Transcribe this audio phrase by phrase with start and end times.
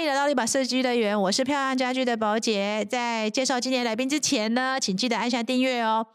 [0.00, 2.82] 欢迎来到立宝设计乐园，我是漂亮家居的宝姐。
[2.88, 6.06] 在介绍今天来宾之前呢，请记得按下订阅哦。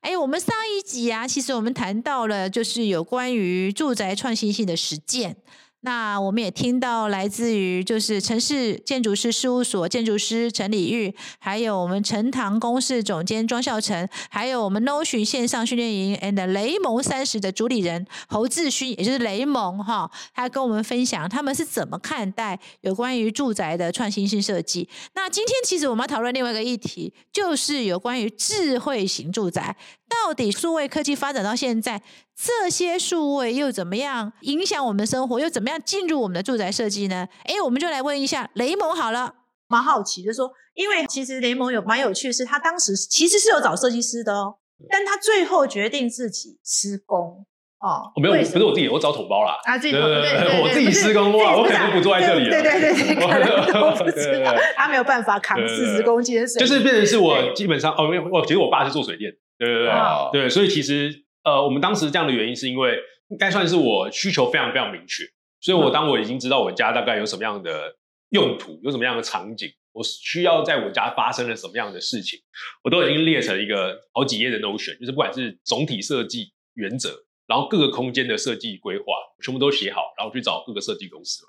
[0.00, 5.36] 哎，我们上一集啊，其实我们谈到了就是有关于住宅创新性的实践。
[5.84, 24.88] 那我们也听到来自于就是城市建筑师事务所建筑师陈礼玉，还有我们陈塘公司总监庄孝成，还有我们 Notion 线上训练营 and 雷蒙三十的主理人侯志勋，也就是雷蒙哈，他跟我们分享他们是怎么看待有关于住宅的创新性设计。
[25.14, 29.76] 那今天其实我们要讨论另外一个议题，就是有关于智慧型住宅。
[30.06, 32.00] 到底数位科技发展到现在，
[32.36, 35.38] 这些数位又怎么样影响我们的生活？
[35.38, 37.28] 又怎么样进入我们的住宅设计呢？
[37.44, 39.34] 哎，我们就来问一下雷蒙好了。
[39.68, 44.56] 蛮好奇，就是说，因为其实雷蒙有蛮有趣，是他当时其实是有找设计师的哦，
[44.90, 47.46] 但他最后决定自己施工
[47.80, 48.12] 哦。
[48.20, 49.56] 没有，不是我自己，我找统包啦。
[49.64, 52.50] 啊，自己我自己施工哇，我肯定不坐在这里了。
[52.50, 56.60] 对对对， 可能都不知道，他没有办法扛四十公斤的水。
[56.60, 59.32] 就是变成是我基本上哦，没有，我其实我爸是做水电。
[59.56, 65.24] 对对对，对，所以其实呃，我们当时这样的原因是因为应该算是我需求非常非常明确，
[65.60, 67.96] 所以我当我已经知道我家大概有什么样的
[68.30, 72.40] 用途，有什么样的场景，我需要在我家发生了什么样的事情，
[72.82, 77.10] 我都已经列成一个好几页的 notion，就是不管是总体设计原则，
[77.46, 79.04] 然后各个空间的设计规划，
[79.42, 81.44] 全部都写好，然后去找各个设计公司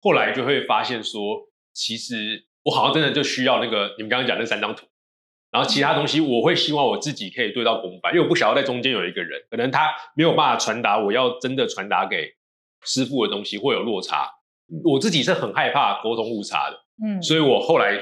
[0.00, 4.86] 后来就会发现说，其实我好像真的就需要那个你们刚刚讲那三张图。
[5.50, 12.34] 然后其他东西，我会希望我自己可以对到公版，因为我不想要在中间有一个人，可能他没有办法传达我要真的传达给
[12.84, 14.28] 师傅的东西，会有落差。
[14.84, 17.98] 我自己是很害怕沟通误差的，嗯，所以我后来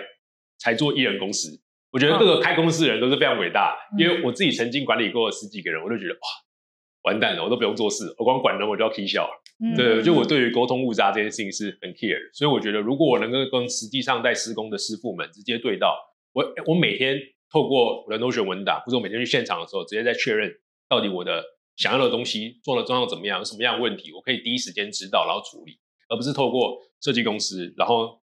[0.59, 1.61] 才做艺人公司。
[1.93, 6.19] 我觉得各个开公司的人都是非常伟大，因为我自己曾经管理过十几个人，我就觉得哇，
[7.05, 9.75] 完蛋了，我都不用做事，我光管人我就要 K 笑了。
[9.77, 15.97] 对，就我对于沟通误差这件事情是很 care 的，所以我觉得如果我能够跟实际上在施工的师傅们直接对到，
[16.33, 17.17] 我我每天。
[17.51, 20.53] 透过我的 Notion 文档，或者我每天去现场的时候，直接在确认
[20.89, 21.43] 到底我的
[21.77, 28.21] 想要的东西做的状况怎么样，有什么样的问题，我可以第一时间知道，然后处理，而不是透过设计公司，然后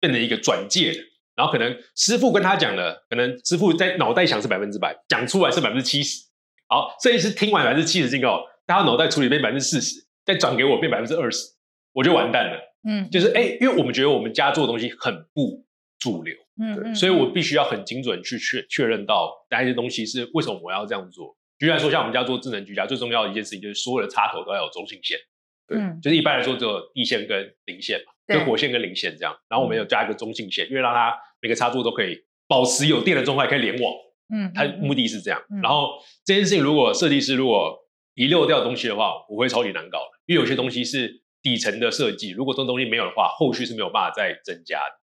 [0.00, 1.00] 变成一个转介的，
[1.34, 6.24] 然后可能师傅跟他讲的，可能师傅在脑袋想是百分之百，讲出来是百分之七十，
[6.68, 11.54] 好，设计师听完百分之七十进后，他脑袋处理变百分之四十，再转给我变百分之二十，
[11.92, 12.58] 我就完蛋了。
[12.86, 15.64] 嗯，就是哎，因为我们觉得我们家做的东西很不
[15.98, 16.36] 主流。
[16.60, 21.36] 嗯，所以我必须要很精准去确确认到哪一些东西是为什么我要这样做。
[21.58, 25.18] 举例来说，像我们家做智能居家，最重要的一件事情就是所有的插头都要有中性线。
[25.66, 29.34] 对，就是一般来说只有地线跟零线嘛，就火线跟零线这样。
[29.48, 33.92] 然后我们有加一个中性线，因为让它每个插座都可以保持有电的状态，可以联网。
[34.34, 35.40] 嗯，它目的是这样。
[35.62, 35.90] 然后
[36.24, 37.78] 这件事情如果设计师如果
[38.14, 45.03] 遗漏掉东西的话，我会超级难搞的，因为有些东西是底层的设计，如果这东西没有的话，后续是没有办法再增加的。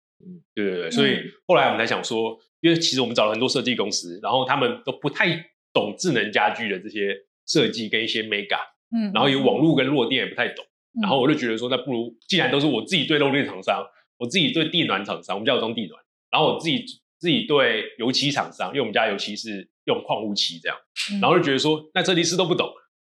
[0.55, 5.29] 对对对，所以后来我们才想说，因为其实我们找了很多设计公司，然后他们都不太
[5.73, 7.17] 懂智能家居的这些
[7.47, 8.59] 设计跟一些 mega，
[8.95, 10.65] 嗯，然后有网络跟弱电也不太懂，
[11.01, 13.85] 然后我就觉得说，那不如既然都是我自己对漏电厂商，
[14.19, 16.01] 我自己对地暖厂商，我们家有装地暖，
[16.31, 16.85] 然后我自己
[17.19, 20.77] 自己对油漆厂商，因为我们家油漆是用矿物漆这样，
[21.21, 22.69] 然后就觉得说，那设计师都不懂，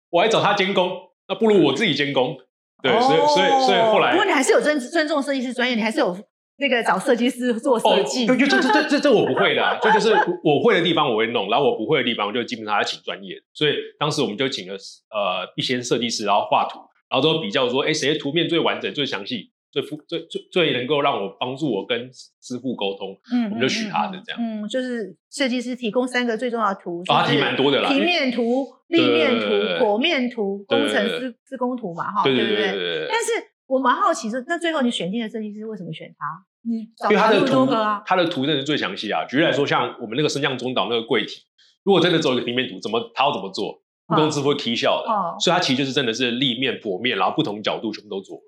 [0.09, 0.91] 我还找他监工，
[1.27, 2.37] 那不如我自己监工，
[2.83, 6.15] 对，所以所以所以后来，不过你还是有尊尊重设计师专业，你还是有。
[6.59, 10.11] 那个找设计师做设计，就就这这这这我不会的，这就是
[10.43, 13.41] 我会的地方我会弄，然后我不会的地方就基本上要请专业。
[13.53, 22.09] 所以当时我们就请了呃一些设计师，然后画图，然后都比较说，哎，谁的图面最完整、最详细、最复、最最最能够让我帮助我跟
[22.41, 24.41] 师傅沟通，嗯，我们就许他的这样。
[24.41, 29.45] 嗯，就是设计师提供三个最重要的图，啊，提蛮多的啦，平面图、立面图、
[29.79, 33.07] 剖面图、工程施施工图嘛，哈，对对对。
[33.09, 36.43] 但是我蛮好奇，说那最后你选定的设计师为什么选他？
[36.65, 36.75] 因
[37.11, 37.67] 为他的图，
[38.03, 39.23] 他的图真的是最详细啊。
[39.25, 41.43] 举例来说，像我们那个升降中岛那个柜体，
[41.83, 45.11] 如果真的走一个平面图，怎么他要怎么做，公司会踢笑的。
[45.11, 48.39] 哦所以，他其实就是真的是立面、剖面，然后不同角度全部都做。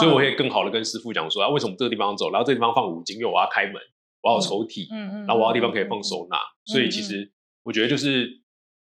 [0.00, 3.74] 所以，我可以更好的跟师傅讲说，啊，为什么这个地方走，然后这个地方放五金，因为我要开门，
[4.20, 6.36] 我要抽屉，嗯嗯，然后我要地方可以放收纳。
[6.66, 8.42] 所以，其实我觉得就是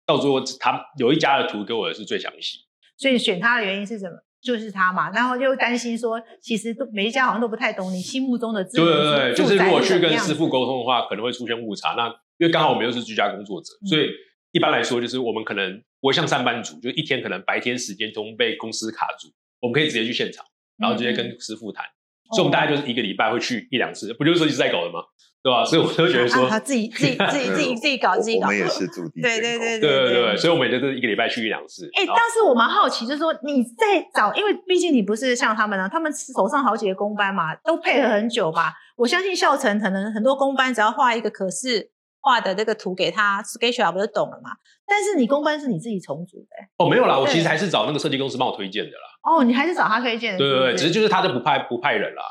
[0.05, 2.59] 到最后，他有一家的图给我的是最详细。
[2.97, 4.17] 所以选他的原因是什么？
[4.41, 11.95] 就是他嘛，然后就担心说，其实都每一家好像都不太懂你心目中的自对对对，就是如果去跟师傅沟通的话，可能会出现误差。
[11.97, 12.07] 那
[12.37, 14.09] 因为刚好我们又是居家工作者，所以
[14.51, 19.27] 一般来说，就是我们可能不会像上班族，就一天可能白天时间中被公司卡住，
[19.59, 20.45] 我们可以直接去现场，
[20.77, 21.83] 然后直接跟师傅谈。
[22.31, 24.99] 所以我们大概就是一个礼拜会去一两次，不就是设计师在搞的吗？
[25.43, 25.63] 对吧？
[25.63, 28.47] 所以我就觉得说，他自己自己自己自己自己搞自己搞。
[28.47, 31.89] 我们也是驻地， 对对对对对对，所以我们就是一个礼拜去一两次。
[31.93, 38.71] 哎，但是我蛮好奇，就是说你在找，因为毕竟你不是像他们啊，他们手上好几个公班嘛，都配合很久嘛。
[38.97, 41.91] 我相信校城可能很多公班只要画一个可视
[42.27, 44.51] 化的这个图给他，SketchUp 不就懂了嘛？
[44.85, 46.83] 但是你公关是你自己重组的？
[46.83, 49.07] 哦，没有啦，我其实还是找那个设计公司帮我推荐的啦。
[49.23, 50.37] 哦，你还是找他推荐？
[50.37, 52.23] 对对对，只是就是他就不派不派人啦。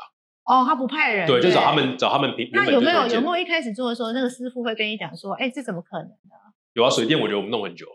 [0.45, 2.47] 哦，他不派人，对，就找他们找他们评。
[2.53, 6.35] 那有没有有没有一开始做的时候，那个师傅会跟你讲说，哎，这怎么可能呢？
[6.73, 7.87] 有啊，水电我觉得我们弄很久，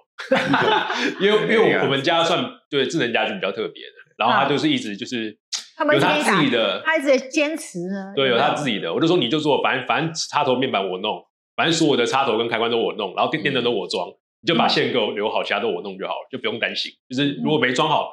[1.20, 5.38] 因为因为 我们家算对智能家居比较特别的，然后他就是一直就是
[5.78, 8.12] 有他自己的，他一直坚持呢。
[8.16, 11.24] 对，有他自己的，我就说你就做，反正反正插头面板我弄，
[11.56, 14.08] 反正所有的插头跟开关都我弄，然后电电灯都我装，
[14.40, 16.92] 你就把线给我留好，其他都我弄就好了，就不用担心。
[17.08, 18.10] 就是如果没装好，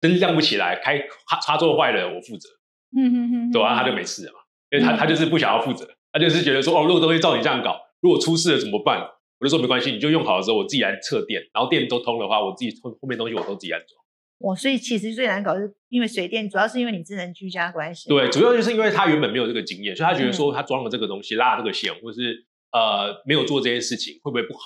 [0.00, 0.98] 灯亮不起来，开
[1.28, 2.48] 插插座坏了，我负责。
[2.96, 4.38] 嗯嗯嗯，对啊，他就没事了嘛。
[4.70, 9.06] 因为他他就是不想要负责，他就是觉得说哦，如果东西照你这样搞，如果出事了怎么办？
[9.40, 13.96] 我就说没关系，你就用好的时候我自己来测电，然后电都通的话，我自己后后面东西我都自己安装。
[14.38, 18.08] 哇，所以其实最难搞是因为水电，主要是因为你智能居家关系。
[18.08, 24.60] 对，主要就是因为他原本没有这个经验，所以他觉得说他装了这个东西拉这个线，或是呃没有做这件事情会不会不好？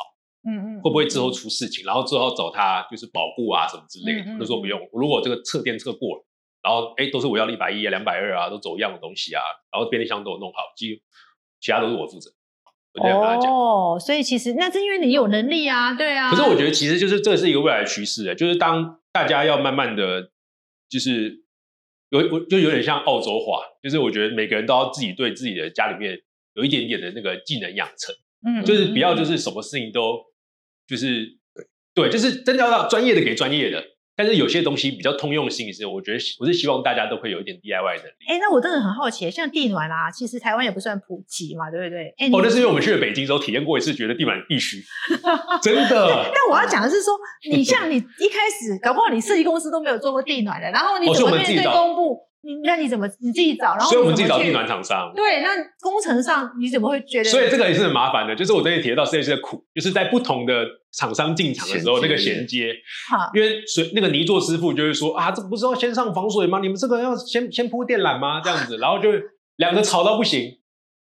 [0.45, 1.85] 嗯嗯，会不会之后出事情？
[1.85, 6.27] 然后之后找他就是保护啊什么之类的，就说不用，如果这个测电测过了。
[6.65, 9.43] 然后哎，都是我要一百一啊，两百二啊，都走一样的东西啊。
[9.73, 11.03] 然后便利箱都有弄好，其
[11.61, 12.31] 其他都是我负责。
[12.95, 13.53] 我这样跟他讲。
[13.53, 16.31] 哦，所以其实那是因为你有能力啊，对啊。
[16.31, 20.31] 可是我觉得其实就是这是一个未来的趋势，就是当大家要慢慢的，
[20.89, 21.43] 就是
[22.11, 26.23] 有我就有点像澳洲化，就是我觉得每个人都要自己对自己的家里面
[26.55, 28.15] 有一点点的那个技能养成，
[28.47, 30.19] 嗯，就是不要就是什么事情都
[30.87, 31.39] 就是
[31.95, 33.83] 对，就是真的要专业的给专业的。
[34.15, 38.27] 但是有些东西比较通用性是，我觉得我是希望大家都会有一点 DIY 能力。
[38.29, 42.15] 哎，那我真的很好奇，像地暖啊，其实台湾也不算普及嘛，对不对？
[42.31, 44.85] 哦，那是因为我们去了北京之后体验过一次，觉得地暖必须，
[45.63, 46.29] 真的。
[46.29, 47.19] 但我要讲的是说，
[47.51, 52.21] 你像你一开始搞不好你设计公司都没有做过地暖的，然后你怎么面对公布？
[52.45, 53.75] 你那你怎么你自己找？
[53.77, 55.13] 然后所以我们自己找地暖厂商。
[55.15, 55.49] 对，那
[55.81, 57.25] 工程上你怎么会觉得？
[57.25, 62.75] 所以这个也是很麻烦的，就是我这里体验到设计师的苦，就是在不同的厂商进场的时候，那个衔接。
[63.11, 66.59] 好，因为水那个泥做师傅就会说啊，这不是要先上防水吗？
[66.59, 68.41] 你们这个要先先铺电缆吗？
[68.41, 69.11] 这样子，然后就
[69.57, 70.59] 两个吵到不行，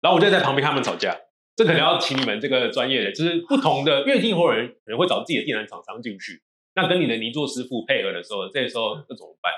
[0.02, 1.18] 然后我就在旁边他们吵架。
[1.56, 6.42] 这可能要请你们这个专业的，就是不同的，因为听有人可能会找自己的地暖厂商进去，
[6.76, 9.52] 那跟你的泥做师傅配合的时候，这时候那怎么办？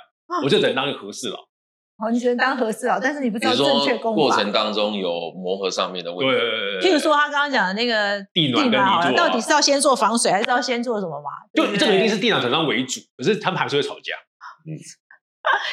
[0.44, 1.48] 我就只能当一个和事佬。
[1.98, 6.34] 好，你只能当合适啊，但是你不知道正确工过程当中有磨合上面的问题。
[6.34, 11.30] 对譬如说他刚刚讲的那个地暖跟泥做，到底是要先做防水，还是要先做什么嘛？
[11.54, 14.14] 就这个一定是地暖厂商为主，可是他们还是会吵架。
[14.68, 14.76] 嗯，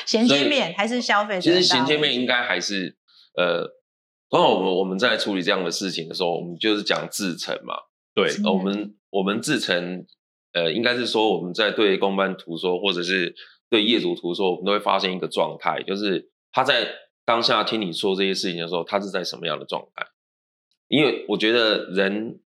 [0.07, 1.41] 衔接面还是消费？
[1.41, 2.97] 其实衔接面应该还是
[3.37, 3.65] 呃，
[4.31, 7.75] 通常我们我们在处理这样的事情的时候，我们就是讲制成嘛。
[8.15, 10.07] 对，我们我们制成
[10.53, 13.35] 呃，应该是说我们在对公班图说，或者是。
[13.73, 16.87] 对业主图说，我们都会发现一个状态，就是他在
[17.25, 20.07] 当下听你说这些事情的时候，他是在什么样的状态？
[20.89, 22.39] 因为我觉得人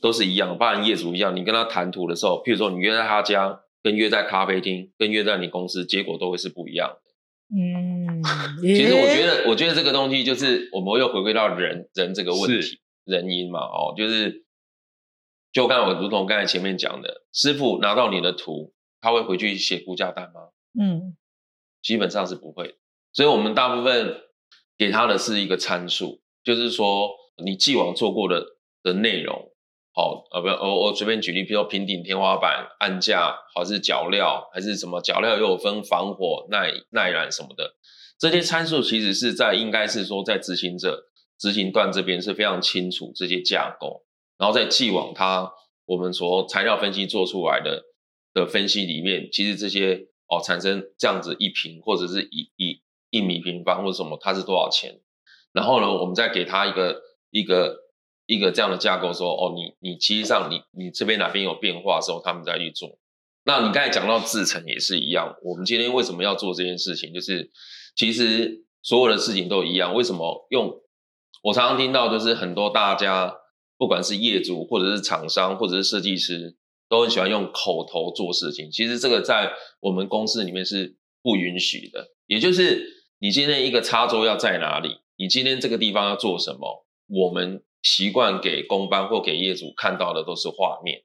[0.00, 1.36] 都是一样，包含业主一样。
[1.36, 7.00] 你跟他谈图的时候，譬如说你约在他家，跟约在咖啡厅，跟约在你公司，结果都会是不一样的。
[7.54, 8.20] 嗯，
[8.60, 14.44] 其实我觉得，我觉得这个东西就是我们又回归到人人这个问题，人因嘛，哦，就是
[15.52, 20.48] 就刚才我如同刚才前面讲的，师傅拿到你的图，他会回去写估价单吗？
[20.78, 21.16] 嗯，
[21.82, 22.76] 基本上是不会，
[23.12, 24.22] 所以我们大部分
[24.78, 27.10] 给他的是一个参数，就是说
[27.44, 28.42] 你既往做过的
[28.82, 29.52] 的内容，
[29.92, 37.74] 好，呃，不，我我随便举例，比如说平顶、天花板、按架，还是脚料，还是什么脚料又有分防火、耐耐燃什么的，
[38.18, 44.06] 这些参数其实是在应该是说在执行者执行段这边是非常清楚这些架构，
[44.38, 45.52] 然后在既往他
[45.84, 47.82] 我们所材料分析做出来的
[48.32, 50.06] 的分析里面，其实这些。
[50.32, 55.00] 哦，产生这样子一平或者是一一一米平方或者什么，它是多少钱？
[55.52, 57.80] 然后呢，我们再给他一个一个
[58.24, 62.98] 一个这样的架构，说哦，你你其实上你你这边哪边有变化的时候，他们再去做。
[63.44, 67.12] 那你刚才讲到制程也是一样，我们今天为什么要做这件事情？
[67.12, 67.50] 就是
[67.94, 70.80] 其实所有的事情都一样，为什么用？
[71.42, 73.36] 我常常听到就是很多大家
[73.76, 76.56] 不管是业主或者是厂商或者是设计师。
[76.92, 82.08] 都很喜欢用口头做事情，其实这个在我们公司里面是不允许的。
[82.26, 82.86] 也就是
[83.18, 91.02] 你今天一个插座要在哪里，你今天这个地方要做什么，我们习惯给工班或给业主看到的都是画面，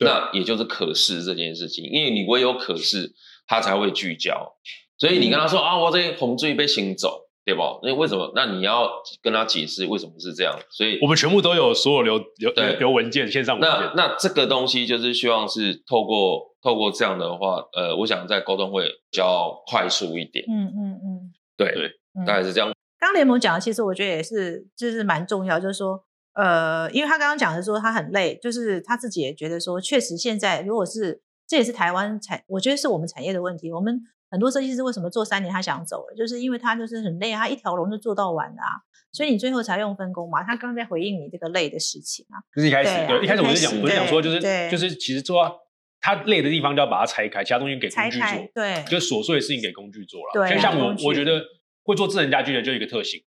[0.00, 1.84] 那也就是可视这件事情。
[1.84, 3.14] 因为你唯有可视，
[3.46, 4.56] 他才会聚焦。
[4.98, 7.78] 所以你跟他说啊，我这红锥被行走，对吧？
[7.82, 8.30] 那为什么？
[8.34, 8.90] 那你要
[9.22, 10.54] 跟他解释为什么是这样。
[10.68, 13.92] 所以我们全部都有所有留留对留文件，线上文那件。
[13.96, 20.44] 那这个东西就是希望是透过透过这样的话，呃，我想在沟通会比较快速一点。
[20.46, 21.86] 嗯嗯嗯对对
[22.20, 22.70] 嗯大概是这样。
[23.00, 33.72] 刚联盟讲的，其实我觉得也是，就是蛮重要，就是说，呃，因为他刚刚讲的说他很累，就是他自己也觉得说，确实现在如果是这也是台湾产，我觉得是我们产业的问题。
[33.72, 38.80] 我们很多设计师为什么做三年他想走了，就是因为他就是很累，他一条龙就做到完了啊，
[39.12, 40.42] 所以你最后才用分工嘛。
[40.42, 45.58] 他刚刚在回应你这个累的事情啊，就是一开始对一开始我就讲，我就讲说，就是对就是其实做到
[46.00, 50.30] 他累的地方就要把它拆开，其他东西给工具做，对，就琐碎的事情给工具做了。
[50.34, 51.42] 对啊像像我我觉得
[51.82, 53.22] 会做智能家居的就一个特性，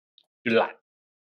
[0.44, 0.70] 就懒。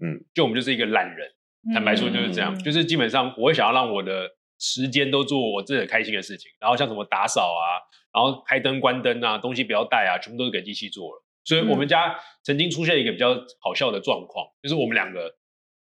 [0.02, 1.30] 嗯，就我们就是一个懒人，
[1.74, 11.24] 坦白说就是这样，嗯就是基本上我会想要让我的时间都做我自己开心的事情，然后像什么打扫啊，然后开灯关灯啊，东西不要带啊，全部都是给机器做了。
[11.44, 15.36] 所以我们家曾经出现一个比较好笑的状况，就是我们两个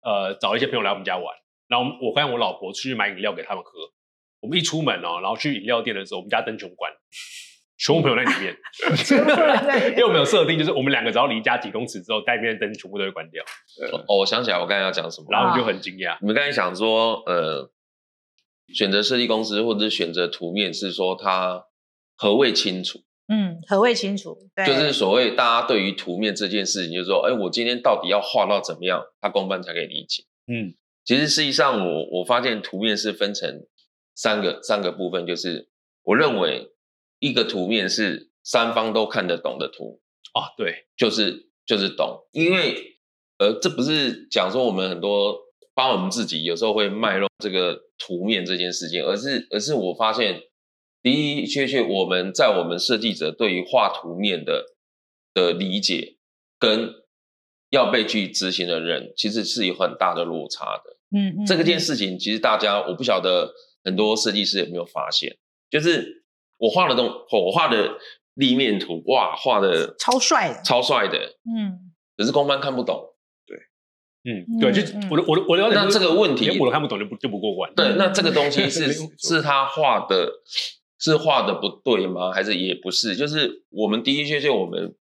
[0.01, 1.25] 呃找一些朋友来我们家玩，
[1.67, 3.71] 然后我跟我老婆出去买饮料给他们喝，
[4.41, 6.91] 我们一出门哦，然后去饮料店的时候，我们家灯全关，
[7.79, 8.55] 全部朋友在里面，
[9.91, 13.43] 因为我们有设定，就是我们两个只要离家几公尺之后，带面的灯全部都会关掉，
[14.07, 15.27] 哦，我想起来我刚才要讲什么。
[15.31, 16.17] 然后我就很惊讶。
[16.21, 17.71] 你们刚才想说，呃，
[18.73, 21.65] 选择设计公司或者是选择图面，是说它
[22.15, 22.99] 何谓清楚？
[23.27, 24.37] 嗯，何谓清楚？
[24.55, 30.23] 对，就是所谓大家对于图面这件事情，就是说，哎，我今天到底要画到怎么样，他公办才可以理解。
[30.47, 33.65] 嗯，其实实际上我我发现图面是分成
[34.13, 35.69] 三个三个部分，就是
[36.03, 36.71] 我认为
[37.19, 40.01] 一个图面是三方都看得懂的图，
[40.33, 42.97] 啊，对，就是就是懂，因为
[43.39, 45.35] 呃，这不是讲说我们很多
[45.73, 50.39] 包括我们自己有时候会卖弄这个图面这件事情，而是而是我发现
[51.11, 54.65] 的的确确我们在我们设计者对于画图面的
[55.33, 56.17] 的理解
[56.59, 56.93] 跟
[57.69, 60.97] 要被去执行的人，其实是有很大的落差的。
[61.17, 65.37] 嗯嗯，这个件嗯事情，其实大家我不晓得很多设计师有没有发现，
[65.69, 66.25] 就是
[66.57, 67.97] 我画的东，我画的
[68.33, 73.11] 立面图，哇，画的超帅的，超帅的，嗯，可是公班看不懂。
[74.27, 77.71] 嗯，对，就嗯我的我的我了解，那这个问题连我都看不懂就不就不过关。
[77.75, 80.41] 对，那这个东西 是是他画的，
[81.11, 82.31] 是画的不对吗？
[82.31, 83.15] 还是也不是？
[83.15, 84.95] 就是我们的的确确我们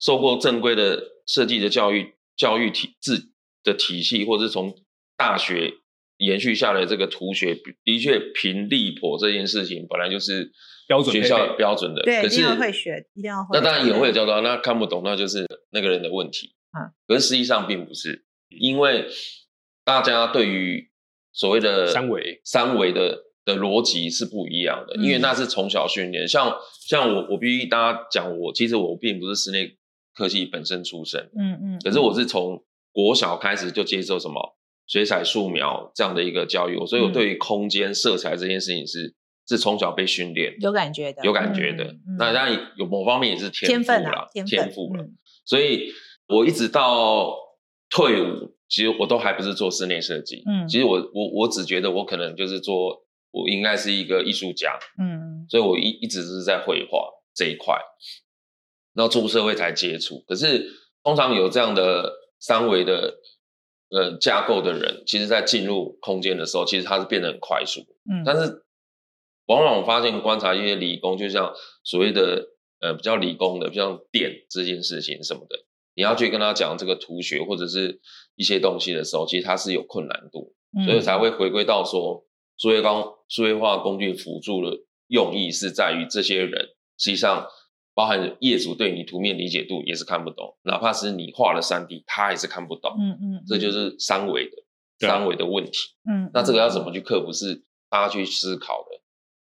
[0.00, 3.30] 受过正规的设计的教育教育体制
[3.62, 4.74] 的体系，或者是从
[5.16, 5.74] 大学
[6.16, 10.52] 延续下来这个图学，的确凭力谱这件事情本来就是
[10.86, 13.50] 标准学校标准的，对，可是一定要会学，一定要会。
[13.52, 16.54] 那当然也会有教到，那看不懂那就是那个人的问题。
[16.78, 19.06] 嗯，可是实际上并不是，因为
[19.84, 20.90] 大家对于
[21.32, 26.28] 所谓的三维三维的的逻辑是不一样的，嗯因为那是从小训练。
[26.28, 26.54] 像
[26.86, 29.76] 像我，我必须大家讲，我其实我并不是室内
[30.14, 32.62] 科技本身出身，嗯嗯，可是我是从
[32.92, 39.14] 国小开始就接受什么水彩素描这样的一个教育，所以我嗯对于空间色彩这件事情是
[39.48, 40.54] 是从小被训练。
[40.60, 45.02] 有感觉的，有感觉的，那当然有某方面也是天分啊啦，，天赋了。
[45.02, 45.90] 嗯所以
[46.26, 47.34] 我一直到
[47.88, 50.42] 退伍，其实我都还不是做室内设计。
[50.46, 57.78] 嗯其实我我我只觉得我可能就是做，我应该是一个艺术家，嗯所以我一一直是在绘画这一块，
[58.94, 60.24] 然后出社会才接触。
[60.26, 60.70] 可是
[61.02, 63.18] 通常有这样的三维的
[63.90, 67.80] 呃架构的人，其实在进入空间的时候，其实他是变得很快速。
[68.10, 68.64] 嗯，但是
[69.46, 71.54] 往往我发现观察一些理工，就像
[71.84, 72.48] 所谓的
[72.80, 78.00] 呃比较理工的，像电这件事情什么的，你要去跟他讲这个图学或者是
[78.34, 82.26] 一些东西的时候，其实他是有困难度，嗯所以才会回归到说，
[82.58, 86.66] 数位工数位化工具辅助的用意是在于这些人
[86.98, 87.46] 实际上。
[87.94, 94.52] 包含业主对你图面理解度也是看不懂，哪怕是你画了三 D，他也是看不懂，嗯嗯，这就是三维的
[95.00, 95.72] 三维的问题。
[96.08, 97.32] 嗯，那这个要怎么去克服？
[97.32, 99.00] 是大家去思考的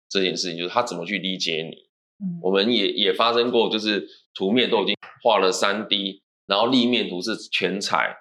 [0.10, 1.88] 这件事情，就是他怎么去理解你。
[2.20, 4.94] 嗯我们也也发生过，就是图面都已经
[5.24, 8.14] 画了三 D，然后立面图是全彩，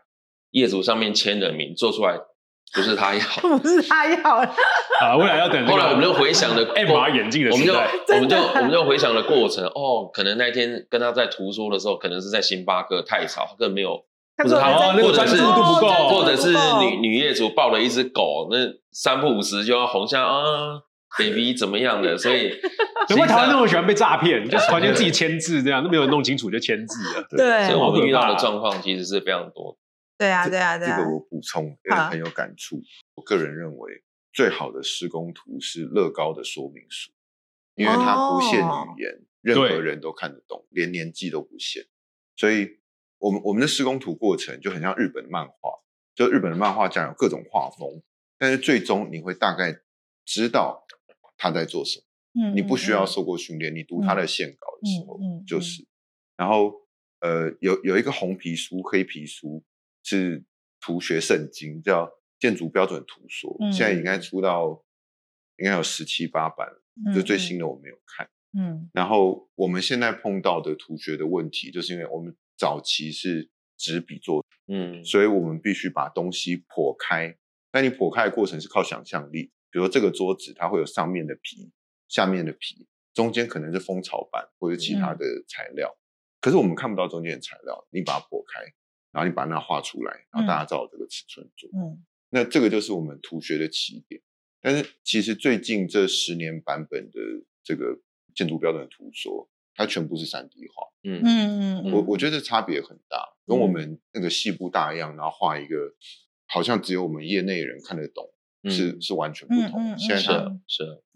[0.53, 2.17] 业主上面签了名，做出来
[2.75, 3.21] 不是他要。
[3.59, 9.65] 不是他要，啊，未来要等这个后来我们就回想的 MR 眼镜的我们就，我们就我们就回想的过程。
[9.67, 14.05] 哦，可能那天跟他在图书的时候，可能是在星巴克太吵，他根本没有
[14.43, 16.51] 不是他或者是专注度不够哦或者是
[16.81, 18.57] 女女业主抱了一只狗，那
[18.91, 20.81] 三不五时就要哄下啊
[21.19, 22.51] ，baby 怎么样的， 所以
[23.11, 27.27] 难怪台湾那么喜欢被诈骗，就是完全自己签字这样，都没有弄清楚就签字了。
[27.31, 29.82] 对所以我们遇到的状况其实是非常多的。
[30.19, 32.81] 对啊对啊对啊这个，我补充，因为很有感触。
[33.15, 37.13] 我个人认为，最好的施工图是乐高的说明书，
[37.75, 41.87] 因为它不限哦语言，任何人都看得懂，连年纪都不限。
[42.37, 42.81] 所以
[43.19, 45.71] 我们我们的施工图过程就很像日本漫画，
[46.15, 48.03] 就日本的漫画家有各种画风，
[48.39, 49.81] 但是最终你会大概
[50.25, 50.87] 知道
[51.37, 52.05] 他在做什么。
[52.35, 55.87] 嗯你不需要嗯受过训练，你读他的线稿的时候嗯嗯就是。
[56.35, 56.73] 然后
[57.21, 59.63] 呃，有有一个红皮书、黑皮书
[60.03, 60.45] 是
[60.81, 62.07] 图学圣经，叫
[62.39, 64.85] 《建筑标准图说》，嗯现在应该出到
[65.57, 68.29] 应该有十七八版了，嗯就最新的我没有看。
[68.59, 77.37] 嗯然后我们现在碰到的图学的问题，就是因为我们早期是纸笔做，嗯所以我们必须把东西剖开。
[77.73, 81.71] 那你剖开的过程是靠想象力，比如说这个桌子它会有上面的皮、
[82.09, 85.97] 下面的皮，中间可能是蜂巢板或者其他的材料，
[86.41, 87.87] 可是我们看不到中间的材料。
[87.91, 88.61] 你把它剖开，
[89.13, 91.71] 然后你把那画出来，然后大家照这个尺寸做。
[91.75, 92.03] 嗯
[92.35, 94.21] 那这个就是我们图学的起点。
[94.63, 97.21] 但是其实最近这十年版本的
[97.63, 98.01] 这个
[98.35, 100.89] 建筑标准图说，它全部是三 D 画。
[101.03, 105.95] 嗯嗯嗯，我我觉得差别很大，跟我们那个细部大样，然后画一个
[106.47, 108.33] 好像只有我们业内人看得懂，
[108.71, 109.83] 是是完全不同。
[109.83, 110.47] 嗯嗯嗯现在是啊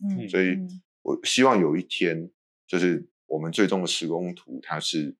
[0.02, 2.30] 嗯所以嗯我希望有一天，
[2.66, 5.16] 就是我们最终的施工图，它是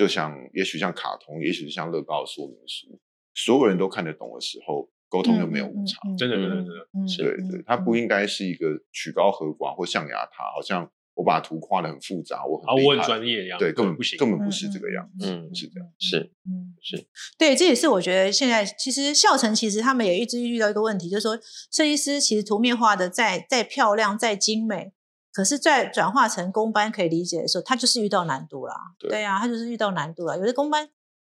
[0.00, 2.98] 就像也许像卡通，也许是像乐高的说明书，
[3.34, 5.98] 所有人都看得懂的时候，沟通就没有误差。
[6.16, 15.88] 真的真的嗯真的，嗯对对，它不应该是一个曲高和寡或象牙塔，好像我把图画的很复杂，我啊，我很很厉害专业一样，对，根本不行，根本不是这个样子，嗯是这样。
[15.98, 21.38] 是嗯是对，这也是我觉得现在其实校城其实他们也一直遇到一个问题，就是说
[21.70, 24.92] 设计师其实图面画的再再漂亮再精美，
[25.32, 28.74] 可是，在转化成公班可以理解的时候，他就是遇到难度了。
[28.98, 30.36] 对啊，他就是遇到难度了。
[30.38, 30.88] 有的公班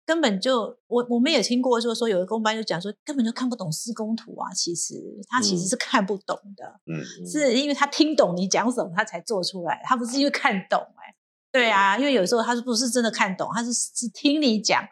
[0.07, 4.95] 根本就我我们也听过，就是说有的公班就讲说根本就看不懂施工图啊，其实
[5.29, 6.81] 他其实是看不懂的。
[6.87, 11.15] 嗯，是因为他听懂你讲什么，他才做出来，他不是因为看懂哎、
[11.51, 14.83] 对啊，因为有时候他是不是真的看懂，他是是听你讲，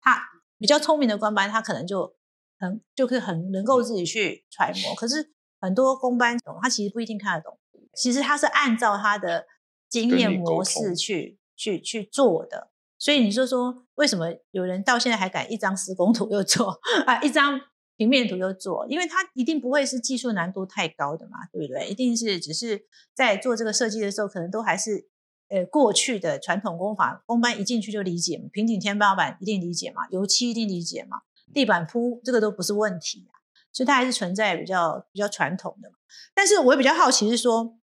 [0.00, 0.20] 他
[0.58, 2.14] 比较聪明的官班，他可能就
[2.58, 7.58] 很就是很能够自己去揣摩，可是很多公班懂，他其实不一定看得懂，
[7.96, 9.46] 其实他是按照他的
[9.88, 17.60] 经验模式去去去做的，所以你就说为什么有人到现在还敢一张施工图又做 啊，一张
[17.96, 18.86] 平面图又做？
[18.88, 21.88] 因为他一定不会是技术难度太高的嘛，对不对？
[21.88, 25.08] 一定是只是在做这个设计的时候，可能都还是
[25.48, 31.18] 呃过去的传统工法，工班一进去就理解嘛，平顶天花板一定理解嘛，油漆一定理解嘛，
[31.52, 33.38] 地板铺这个都不是问题啊，
[33.72, 35.94] 所以它还是存在比较比较传统的嘛。
[36.34, 37.76] 但是我也比较好奇是说，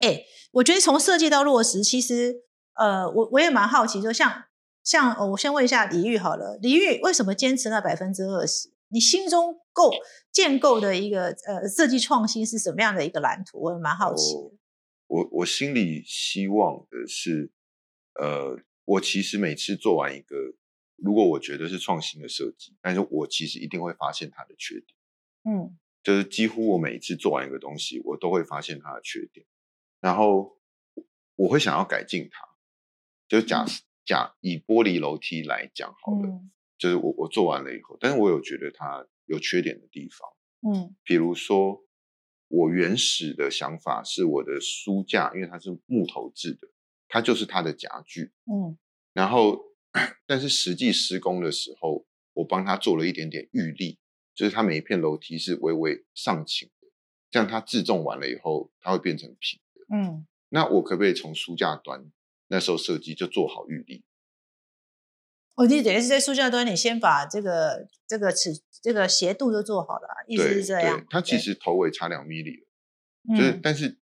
[0.00, 2.42] 哎，我觉得从设计到落实，其实
[2.74, 4.44] 呃，我我也蛮好奇，说像
[4.82, 8.70] 像、呃我先问一下李玉好了，李玉为什么坚持那百分之二十？
[8.88, 9.90] 你心中构
[10.32, 13.60] 建构的一个呃设计创新是什么样的一个蓝图？
[13.60, 14.34] 我也蛮好奇
[15.06, 17.52] 我我心里希望的是，
[18.14, 20.36] 呃，我其实每次做完一个，
[20.96, 24.86] 如果我觉得是创新的设计，但是我其实一定会发现它的缺点。
[25.44, 29.44] 嗯就是几乎我每一次做完一个东西，我都会发现它的缺点，
[30.00, 30.58] 然后
[31.36, 32.48] 我会想要改进它。
[33.28, 33.64] 就假
[34.04, 36.50] 假以玻璃楼梯来讲好了，嗯。
[36.78, 40.96] 就是我我做完了以后，但是我有觉得它有缺点的地方，嗯。
[41.04, 41.84] 比如说
[42.48, 46.68] 我原始的想法是我的书架，因为它是木头制的，
[47.06, 48.76] 它就是它的夹具，嗯。
[49.12, 49.60] 然后
[50.26, 53.98] 但是实际施工的时候，我帮他做了一点点预立，
[54.34, 56.88] 就是它每一片楼梯是微微上倾的，
[57.30, 59.69] 这样它自重完了以后，它会变成平的。
[59.92, 62.10] 嗯那我可不可以从书架端
[62.48, 64.04] 那时候设计就做好预立？
[65.54, 68.50] 哦，你等于是在书架端，你先把这个这个尺
[68.82, 73.98] 这个斜度都做好了啊，意思是这样对。，它其实头尾差两米里了，就是、嗯但是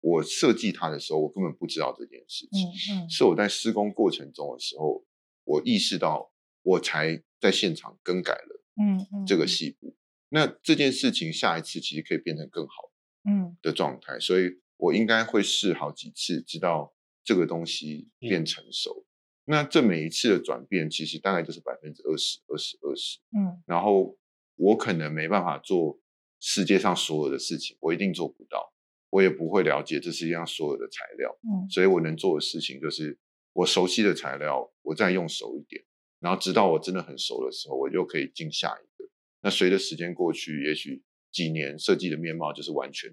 [0.00, 2.68] 我设计它的时候，我根本不知道这件事情。
[2.68, 5.04] 嗯嗯是我在施工过程中的时候，
[5.44, 9.96] 我意识到，我才在现场更改了嗯嗯这个细部。
[10.28, 12.92] 那这件事情下一次其实可以变成更好
[13.28, 19.06] 嗯的状态，所以我应该会试好几次，直到这个东西嗯变成熟。
[19.44, 23.18] 那这每一次的转变，其实大概就是百分之二十、二十、二十。
[23.36, 24.16] 嗯然后
[24.56, 26.00] 我可能没办法做
[26.40, 28.72] 世界上所有的事情，我一定做不到，
[29.10, 31.38] 我也不会了解这世界上所有的材料。
[31.42, 33.18] 嗯所以我能做的事情就是，
[33.52, 35.84] 我熟悉的材料，我再用熟一点，
[36.20, 39.08] 然后直到我真的很熟的时候，我就可以进下一个。
[39.42, 43.10] 那随着时间过去，也许几年设计的面貌就是完全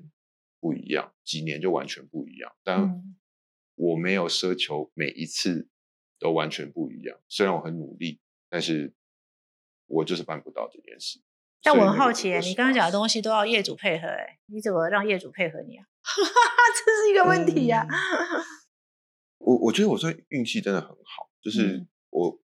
[0.59, 2.55] 不一样，几年就完全不一样。
[2.63, 3.15] 但嗯
[3.75, 5.69] 我没有奢求每一次
[6.17, 8.95] 都完全不一样，虽然我很努力，但是
[9.85, 11.21] 我就是办不到这件事。
[11.61, 15.85] 但我很好奇耶，你刚刚讲的东西都要业主配合，哎，你怎么让业主配合你啊？
[16.05, 17.85] 这是一个问题呀、
[19.37, 22.41] 我我觉得我算运气真的很好，就是嗯我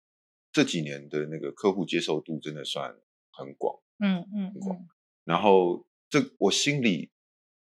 [0.50, 2.96] 这几年的那个客户接受度真的算
[3.32, 4.88] 很广，嗯嗯嗯，
[5.24, 7.10] 然后这我心里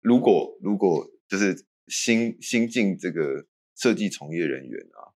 [0.00, 5.12] 如果如果就是新新进这个设计从业人员啊，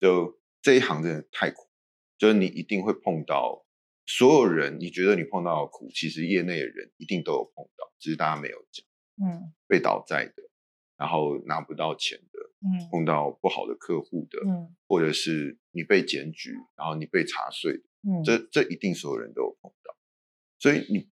[0.00, 1.68] 就这一行真的太苦，
[2.16, 3.66] 就是你一定会碰到
[4.06, 8.86] 所有人，你觉得你碰到的苦，其实业内的人一定都有碰到，只是大家没有讲。
[9.22, 9.52] 嗯。
[9.66, 10.42] 被倒债的，
[10.96, 12.88] 然后拿不到钱的，嗯。
[12.90, 14.74] 碰到不好的客户的，嗯。
[14.86, 19.96] 或者是你被检举，然后你被查税的，嗯，这这一定所有人都有碰到，
[20.58, 21.08] 所以你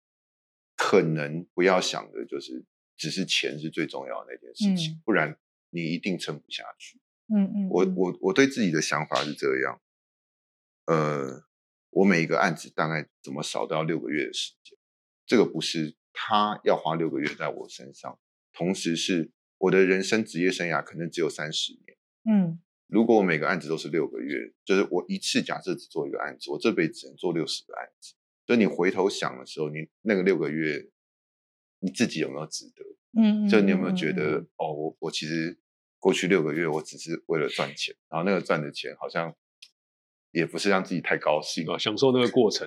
[0.77, 2.65] 可能不要想的就是
[3.05, 5.39] 只是钱是最重要的那件事情，嗯不然
[5.69, 6.99] 你一定撑不下去。
[7.29, 9.79] 嗯嗯，嗯我我我对自己的想法是这样，
[10.87, 11.45] 呃，
[11.91, 14.79] 我每一个案子大概怎么少都要六个月的时间，
[15.27, 18.19] 这个不是他要花六个月在我身上，
[18.55, 21.99] 同时是我的人生职业生涯可能只有三十年。
[22.31, 28.15] 嗯如果我每个案子都是六个月，就是我一次假设只做一个案子，我这辈子只能做六十个案子。
[28.47, 30.91] 所以你回头想的时候，你那个六个月，
[31.85, 32.83] 你自己有没有值得？
[33.21, 35.59] 嗯，就你有没有觉嗯得，哦，我我其实
[36.01, 39.33] 过去六个月，我只是为了赚钱，然后那个赚的钱好像
[40.33, 42.67] 也不是让自己太高兴啊，享受那个过程，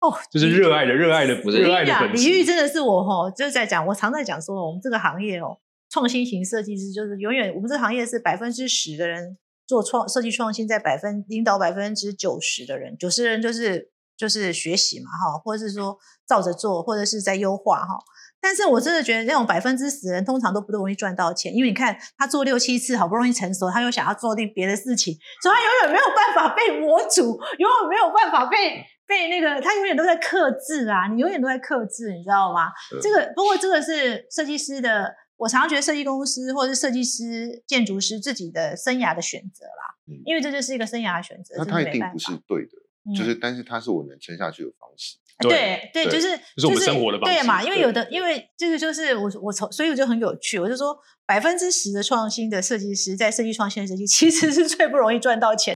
[0.00, 2.42] 哦，就是热爱的热爱的不是热爱的呀，本李玉。
[2.42, 17.98] 真的是我哈，就是在讲，我常在讲说，我们这个行业哦，创新型设计师就是永远，我们这个行业是百分之十的人做创设计创新，在百分领导百分之九十的人，九十人就是就是学习嘛哈，或者是说照着做，或者是在优化哈。
[18.46, 27.22] 但是我真的觉得那种百分之十的人通常都不容易赚到钱，因为你看他做六七次好不容易成熟，他又想要做点别的事情，所以他永远没有办法被模组，
[27.58, 32.70] 永远没有办法被被那个，他永远都在克制啊，你永远都在克制，你知道吗？
[32.88, 42.70] 对这个不过这个是设计师的，我常常觉得设计公司或者是设计师、建筑师自己的生涯的选择啦，嗯因为这就是一个生涯的选择，那他一定不是对的，
[43.18, 45.16] 就嗯是但是他是我能撑下去的方式。
[45.38, 47.62] 对对，对就是就是我们生活的方式对嘛？
[47.62, 50.96] 因为有的，因为这个就是我我从，所以我就很有趣，我就说
[51.26, 55.74] 百分之十的创新的设计师在设计创新的设计， 其实是最不容易赚到钱。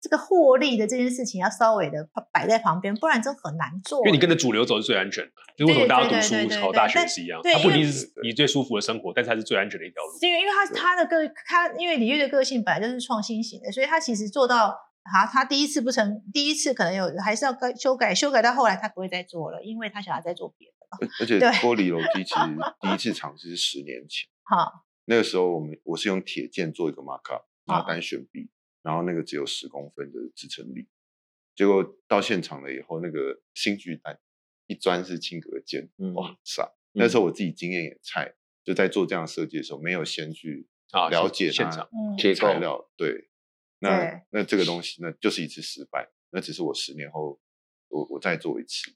[0.00, 4.00] 这个获利的这件事情要稍微的摆在旁边，不然真很难做。
[4.00, 10.18] 因为你跟着主流走是最安全的，就是为什么大家读书考大学对是一样，对它不一定是你最舒服的生活，但是它是最安全的一条路。
[10.20, 20.74] 因为因为他他的个他因为李玉的个性本来就是创新型的，所以他其实做到哈，他第一次不成，第一次可能有还是要改修改，修改到后来他不会再做了，因为他想要再做别的。
[20.90, 22.40] 而而且对玻璃楼梯其实
[22.80, 28.48] 第一次尝试是十年前， 好，那个时候我们我是用铁件做一个 mark up，然后啊单选臂，
[28.82, 30.88] 然后那个只有十公分的支撑力，
[31.56, 34.18] 结果到现场了以后，那个新巨蛋
[34.66, 36.72] 一钻是轻隔间，嗯哇塞！
[36.92, 43.30] 那时候我自己经验也菜，就在做这样设计的时候，没有先去啊了解它现场嗯，材料，对，
[43.88, 47.38] 那那这个东西那就是一次失败，那只是我十年后
[47.88, 48.90] 我我再做一次，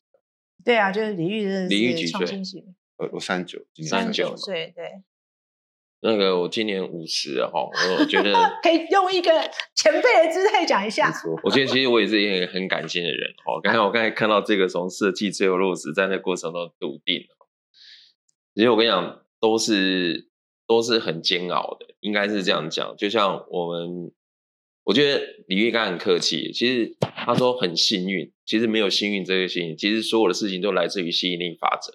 [0.64, 5.02] 对啊，就是李玉的李玉几岁创新型，呃，我三九，今年三九39岁，对，
[6.00, 9.30] 那个我今年五十哈，我觉得， 可以用一个
[9.74, 13.60] 前辈的姿态讲一下我觉得其实我也是一个很感性的人哦。
[13.62, 17.26] 刚才我刚才看到这个从设计最后落实，在那过程中笃定，
[18.54, 20.28] 其实我跟你讲，都是
[20.66, 22.96] 都是很煎熬的，应该是这样讲。
[22.96, 24.12] 就像我们，
[24.88, 31.92] 我觉得李玉刚很客气，其实他说很幸运，其实没有幸运这个幸运，其实所有的事情都来自于吸引力法则。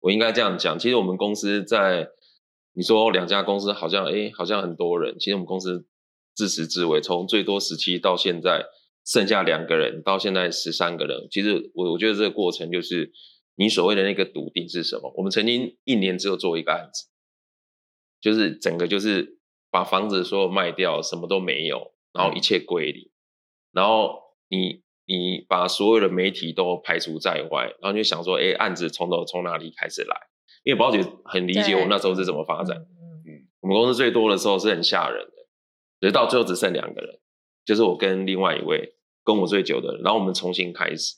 [0.00, 2.08] 我应该这样讲，其实我们公司在
[2.72, 5.86] 你说两家公司好像诶好像很多人，其实我们公司
[6.34, 8.64] 自始至尾，从最多十期到现在
[9.06, 11.28] 剩下两个人，到现在十三个人。
[11.30, 13.12] 其实我我觉得这个过程就是
[13.54, 15.14] 你所谓的那个笃定是什么？
[15.16, 17.06] 我们曾经一年只有做一个案子，
[18.20, 19.38] 就是整个就是
[19.70, 23.08] 把房子所有卖掉，什么都没有，然后一切归零，
[23.70, 30.16] 然后你你把所有的媒体都排除在外，然后就想说，哎，案子从头从哪里开始来？
[30.64, 32.76] 因为宝姐很理解对我那时候是怎么发展。
[32.76, 37.20] 嗯嗯我们公司最多的时候是很吓人的，直到最后只剩两个人，
[37.64, 41.14] 就是我跟另外一位跟我最久的人，然后我们重新开始，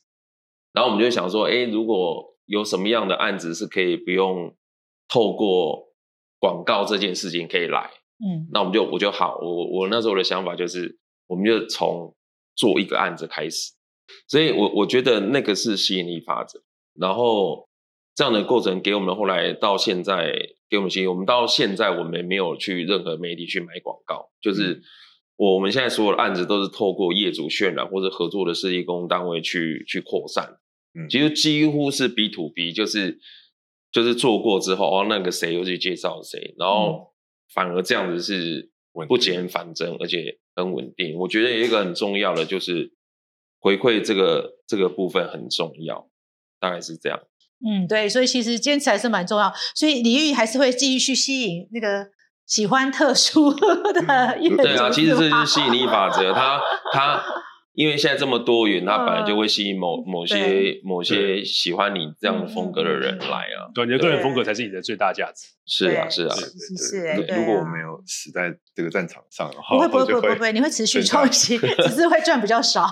[0.72, 4.54] 然后我们就想说，哎，如果有什么样的案子是可以不用
[5.08, 5.94] 透过
[6.38, 7.90] 广告这件事情可以来，
[8.22, 8.48] 嗯。
[8.52, 12.14] 那我们就我就好，我我那时候的想法就是，我们就从
[12.54, 13.72] 做一个案子开始，
[14.28, 16.60] 所以我我觉得那个是吸引力法则，
[16.94, 17.68] 然后
[18.14, 20.34] 这样的过程给我们后来到现在
[20.68, 24.82] 给我们吸引，我们到现在我们没有去任何媒体去买广告，就是
[25.36, 30.58] 我们现在所有的案子都是透过业主渲染或者合作的设计工单位去去扩散，
[30.94, 31.08] 嗯。
[31.08, 33.18] 其实几乎是 B to B，就是
[33.90, 37.14] 就是做过之后，哦，那个谁又去介绍谁，然后
[37.54, 38.70] 反而这样子是
[39.08, 41.16] 不减反增，而且很稳定。
[41.18, 42.92] 我觉得有一个很重要的就是
[43.60, 46.08] 回馈这个这个部分很重要，
[46.58, 47.20] 大概是这样。
[47.64, 52.08] 嗯，对，所以其实坚持还是蛮重要，所以李玉还是会继续去吸引那个
[52.46, 54.56] 喜欢特殊 的业主。
[54.56, 56.60] 对啊，其实这就是吸引力法则，它
[56.92, 57.22] 它。
[57.80, 63.72] 因为现在这么多元，他本来就会吸引某某些某些喜欢你这样风格的人来啊。
[63.74, 65.46] 对，你的个人风格才是你的最大价值。
[65.64, 67.06] 是啊，是啊，是。
[67.34, 72.86] 如果我没有死在这个战场上的话，不会，不会，不会，不会，你会持续创新，只是会赚比较少。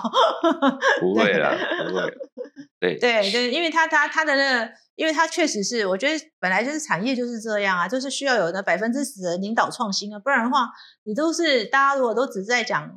[0.99, 1.55] 不会啦，
[1.87, 2.01] 不会。
[2.79, 10.67] 对对对，因为他他他的那个，因为他确实是，我觉得本来就是产业就是这样啊，就是需要有那百分之十的领导创新啊，不然的话，
[11.03, 12.89] 你都是大家如果都只在讲。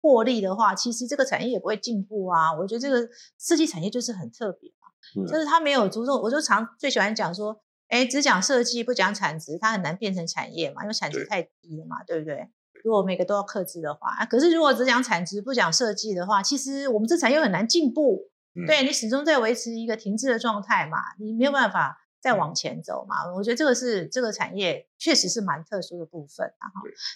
[0.00, 2.52] 获利的话，其实这个产业也不会进步啊。
[2.52, 3.08] 我觉得这个
[3.38, 6.20] 设计产业就是很特别嘛，就是它没有注重。
[6.20, 12.48] 我就常最喜欢讲说，哎，只讲设计不讲产值，它很难变成产业嘛，因为产值太低了嘛，对不对？
[12.84, 18.28] 如果每个都要克制的话，啊，可是如果只讲产值不讲设计的话，其实我们这产业很难进步。
[18.66, 21.98] 对你始终在维持一个停滞的状态嘛，你没有办法。
[22.22, 26.70] 再往前走嘛，我觉得这个是这个产业确实是蛮特殊的部分啊。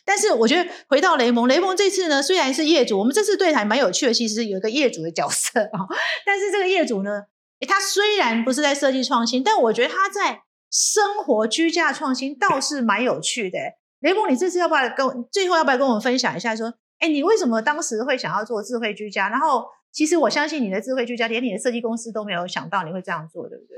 [0.04, 5.86] 但是我觉得回到雷蒙，雷蒙这次呢虽然是业主，我们这次对谈蛮有趣的，其实有一个业主的角色啊。
[6.26, 7.26] 但是这个业主呢，
[7.68, 13.58] 他虽然不是在设计创新，但我觉得他在生活居家创新倒是蛮有趣的。
[14.00, 16.56] 雷蒙，你这次要不要跟最后要不要跟我们分享一下？
[16.56, 19.28] 说，哎，你为什么当时会想要做智慧居家？
[19.28, 23.76] 然后其实我相信你的智慧居家，连你的设计公司都没有想到你会这样做，对不对？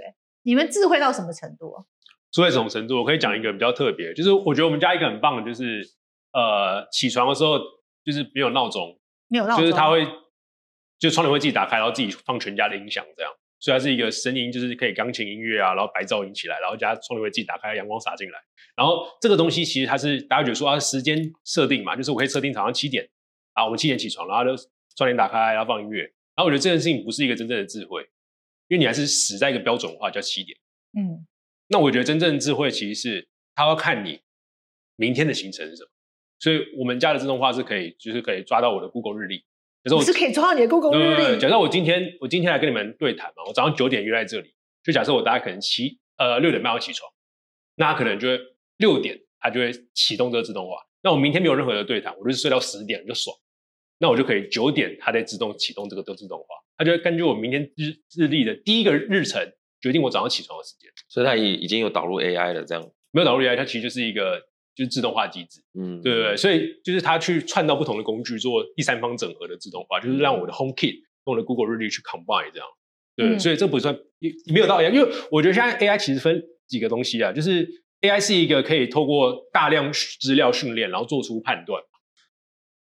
[0.49, 1.85] 你们智慧到什么程度？
[2.33, 2.97] 智慧什么程度？
[2.97, 5.87] 我可以讲一个比较特别，就是我觉得我们家一个很棒的，就是
[6.33, 7.59] 呃，起床的时候
[8.03, 10.07] 就是没有闹钟，没有闹钟，就是他会
[10.99, 13.31] 就窗帘会自己打开，然后自己放全家的音响，这样，
[13.61, 18.39] 所以它是一个声音，就是可以钢琴音乐啊，然后白噪音起来，然后加窗帘会自己打开，阳光洒进来，
[18.75, 23.07] 然后这个东西其实它是大家觉得说啊时间设定嘛，就是我可以设定早上七点
[23.53, 24.57] 啊，我们七点起床，然后就
[24.97, 26.05] 窗帘打开，然后放音乐，
[26.37, 28.09] 然后我觉得这件事情不是一个真正的智慧。
[28.69, 30.57] 因为你还是死在一个标准化叫七点，
[30.99, 31.27] 嗯，
[31.69, 34.21] 那我觉得真正的智慧其实是他要看你
[34.97, 35.91] 明天的行程是什么，
[36.39, 39.39] 所以我们家的自动化是可以，就是可以抓到我的 Google 日历，
[39.83, 41.41] 可是我是可以抓到你的 Google 日历。
[41.41, 47.11] 假设我今天我今天来跟你们对谈嘛，我早上九点约在这里，就假设我大概可能七呃六点半要起床，
[47.77, 48.39] 那可能就会
[48.77, 53.35] 六点它就会启动这个自动化，那我明天没有任何的对谈，我就是睡到十点就爽，
[53.99, 56.47] 那我就可以九点它再自动启动这个都自动化。
[56.79, 62.91] 他就会根据我明天日日历的第一个日程决定我早上起床的时间，所以它已已经有导入 AI 了，这样。
[63.11, 64.39] 没有导入 AI，它其实就是一个
[64.75, 70.95] 就是自动化机制，嗯，对对对，所以就是它去串到不同的工具做第三方整合的自动化，就是让我的 HomeKit
[71.27, 72.69] 用我的 Google 日历去 combine 这样，
[73.17, 73.99] 对，所以这不算
[74.53, 77.67] 没有到 AI，因为我觉得现在 AI 其实分几个东西啊，就是
[78.03, 81.83] AI 是一个可以透过大量资料训练然后做出判断，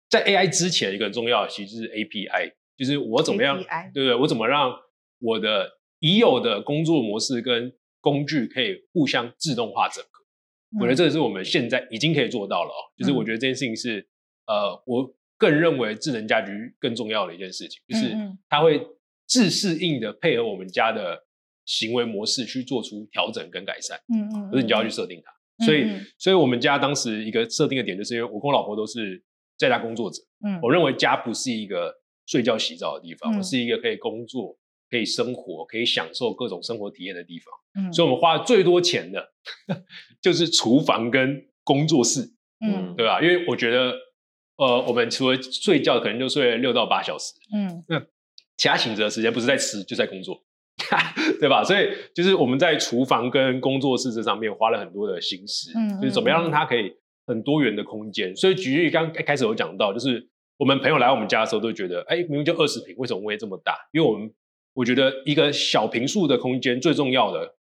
[0.10, 2.54] 在 AI 之前一个很重要的其实是 API。
[2.76, 3.58] 就是我怎么样，
[3.94, 4.16] 对不对？
[4.16, 4.74] 我怎么让
[5.20, 10.82] 我的已有的工作模式跟工具可以互相自动化整合？
[10.82, 12.82] 我觉得这个是我们现在已经可以做到了哦。
[12.98, 14.08] 就是我觉得这件事情是，
[14.48, 18.14] 呃，我更认为智能家居更重要的一件事情，就是
[18.50, 18.86] 它会
[19.28, 21.24] 自适应的配合我们家的
[21.66, 23.98] 行为模式去做出调整跟改善。
[24.14, 25.32] 嗯嗯，可是你就要去设定它。
[25.64, 29.24] 所以，所以我们家当时一个设定的点，就是因为我跟我老婆都是
[29.58, 30.22] 在家工作者。
[30.44, 32.03] 嗯，我认为家不是一个。
[32.26, 34.58] 睡觉、洗澡的地方，是一个可以工作、
[34.90, 37.54] 可以生活、可以享受各种生活体验的地方。
[37.84, 39.34] 嗯，所以我们花最多钱的，
[40.22, 42.22] 就是厨房跟工作室。
[42.66, 43.22] 嗯，对吧？
[43.22, 43.94] 因为我觉得，
[44.56, 47.34] 呃，我们除了睡觉，可能就睡六到八小时。
[47.54, 48.00] 嗯，那
[48.56, 50.42] 其他醒着的时间不是在吃，就在工作，
[51.42, 51.62] 对吧？
[51.64, 55.72] 所以就是我们在厨房跟工作室这上面花了很多的心思。
[55.76, 56.94] 嗯，就是怎么样让它可以
[57.26, 58.34] 很多元的空间。
[58.34, 60.30] 所以举例，刚开始有讲到，就是。
[60.58, 63.76] 我们朋友来我们家的时候都觉得，哎，明明就二十平，为什么会这么大？
[63.92, 64.32] 因为我们
[64.74, 67.56] 我觉得一个小平数的空间最重要的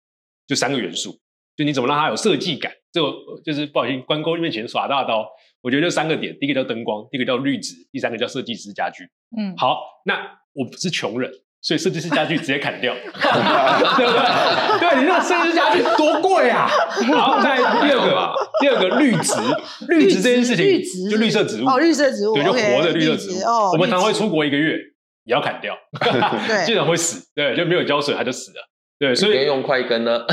[0.47, 1.19] 就三个元素，
[1.57, 2.73] 就你怎么让它有设计感。
[2.93, 3.13] 这个
[3.45, 5.25] 就是不小心关公面前耍大刀，
[5.61, 9.05] 我觉得就三个点：第一个叫灯光，第一个叫绿植，第三个叫设计师家具。
[9.39, 11.33] 嗯，好，那我不是穷人。
[11.63, 14.81] 所以设计师家具直接砍掉， 对不对？
[14.81, 16.67] 对你那个设计师家具多贵啊！
[17.15, 19.35] 好，再第二个，第二个绿植，
[19.89, 23.43] 绿植这件事情，绿植就绿色植物哦，绿色植物对，就活的绿色植物。
[23.73, 24.77] 我们常会出国一个月，
[25.25, 25.77] 也要砍掉，
[26.49, 28.70] 对，经常会死，对，就没有浇水它就死了。
[29.01, 30.27] 对，所以用快根呢，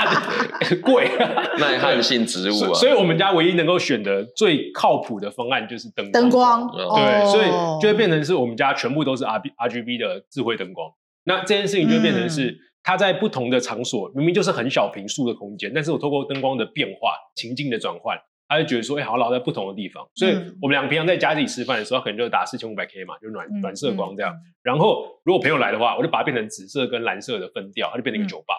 [0.84, 1.10] 贵，
[1.58, 2.74] 耐旱性植物啊。
[2.74, 6.68] 所以，我们家唯一能够选的最靠谱的方案就是灯灯光。
[6.70, 7.46] 对，所以
[7.80, 10.90] 就会变成是我们家全部都是 R B R G B 的智慧灯光。
[11.24, 20.58] 那这件事情就变成是，它在不同的场所，明明就是很小平数的空间，但是我透过灯光的变化、情境的转换，他就觉得说，哎、好像老在不同的地方，所以嗯。
[20.62, 24.32] 我们两个平常在家自己吃饭的时候，可能就打四千五百 K 嘛，就暖嗯暖色光这样。
[24.34, 24.38] 嗯。
[24.62, 28.54] 然后如果朋友来的话，我就把它变成紫色跟蓝色的分掉，它就变成一个嗯酒吧。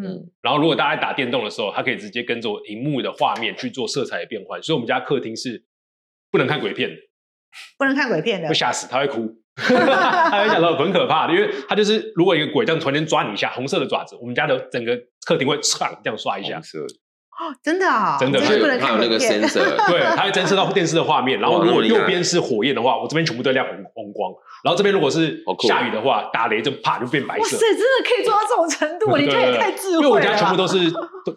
[0.00, 5.64] 嗯然后如果大家打电动的时候，它可以直接跟着我荧幕的画面去做色彩的变换，所以我们家客厅是
[6.30, 6.96] 不能看鬼片的，
[7.78, 14.96] 不能看鬼片的会，吓死，他会哭， 他会想到很可怕的，因为他就是如果一个鬼这样突然间抓你一下，红色的爪子，我们家的整个
[15.26, 16.60] 客厅会唰 这样刷一下
[17.38, 19.42] 红，色的真的啊，真的真的它有那个看鬼片。
[19.42, 24.32] sensor， 对，它会侦测到电视的画面，然后如果右边是火焰的话，我这边全部都亮红红光，
[24.64, 27.58] 然后这边如果是下雨的话，打雷就啪就变白色哇塞，。
[27.58, 30.02] 真的可以做到这种程度， 你这也太智慧了。
[30.02, 30.78] 因为我家全部都是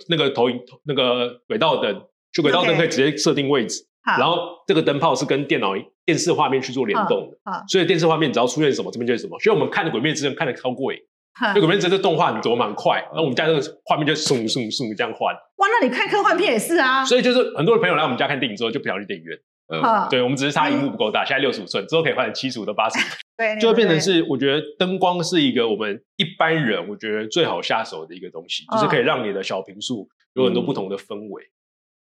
[0.09, 2.01] 那个投影那个轨道灯，
[2.33, 4.37] 就轨道灯可以直接设定位置，好然后
[4.67, 5.73] 这个灯泡是跟电脑
[6.05, 7.37] 电视画面去做联动的
[7.67, 9.39] 所以电视画面只要出现什么，这边就是什么。
[9.39, 10.99] 所以我们看的《鬼灭之刃》看的超过瘾，
[11.33, 19.37] 哈因为《鬼灭之刃》这动画你走蛮快，那我们家这个画面就嗖嗖嗖这样换，哇，那你看科幻片也是啊，所以就是很多的朋友来我们家看电影之后就不想去电影院，
[19.69, 22.99] 嗯，对我们只是差荧幕不够大，现在六十五寸，之后可以换成七十五到八十。
[22.99, 23.01] 五，
[23.37, 31.43] 对，就会变成是我觉得灯光是一个我们一般人我觉得最好下手的一个东西，就是可以让你的小平数有很多不同的氛围。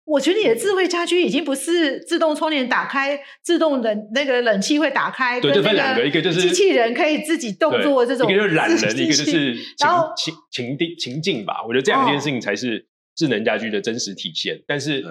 [0.04, 11.64] 我觉得你的智慧家居已经不是自动窗帘打开，自动冷那个冷气会打开，对就分两个一个就是机器人可以自己动对作这种，一个就是懒人，一个就是情情情境情境吧。
[11.66, 14.62] 我觉得这两件事情才是智能家居的真实体现。
[14.66, 15.02] 但是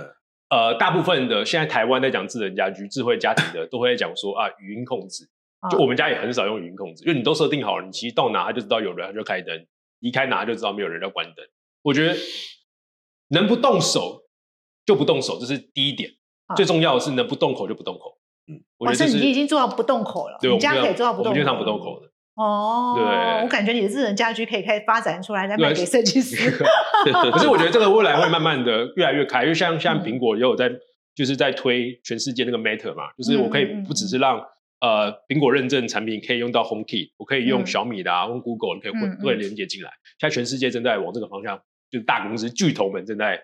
[0.49, 5.27] 呃，大部分的现在台湾在讲智能家居、智慧家庭的，都会讲说啊，语音控制。
[5.71, 9.57] 就啊我们家也很少用语音控制，因为你都设定好了，你其实到哪它就知道有人，它就开灯；
[10.01, 11.45] 离开哪它就知道没有人，要关灯。
[11.81, 12.15] 我觉得
[13.29, 14.22] 能不动手
[14.85, 16.09] 就不动手，这是第一点。
[16.47, 18.17] 啊最重要的是能不动口就不动口。
[18.47, 22.07] 嗯，我觉得就是你已经做到不动口了，对，你我们家可以做到不动口，我们基本上不动口的。
[22.35, 26.51] 哦，对我感觉你的智能家居可以开始发展出来，再对卖给设计师。
[27.31, 30.69] 可是我觉得这个未来会慢慢的 越来越开，因为像嗯像苹果也有在
[31.15, 34.43] 就是在推全世界那个 Matter 嘛，就是我可以不只是让
[34.81, 39.91] 呃苹果认证产品可以用到 HomeKit，我可以用嗯小米的啊，用 Google 你可以混嗯嗯都可以连接进来。
[40.19, 41.57] 现在全世界正在往这个方向，
[41.89, 43.41] 就是大公司巨头们正在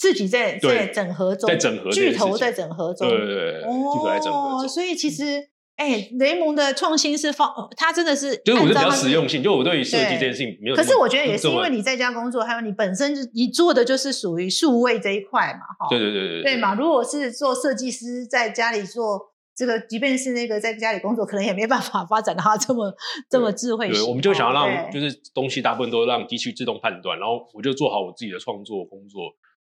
[0.00, 4.66] 自己在在整合中，在整合巨头在整合中，对对对对巨头在整合。
[4.66, 10.74] 所以其实，哎，雷蒙的创新是放，他真的是，就是我是比较实用性，就我对于设计这件事情没有。
[10.74, 16.74] 可是我觉得也是因为你在家工作，还有你本身就你做的就是属于数位这一块嘛，哈，对对对对对嘛？
[16.74, 19.20] 如果是做设计师，在家里做
[19.54, 22.90] 这个，即便是那个在家里工作，可能也没办法发展到他这么
[23.28, 24.00] 这么智慧型。
[24.00, 29.20] 对，我们就想要让就是东西大部分都让机器自动判断，然后我就做好我自己的创作工作，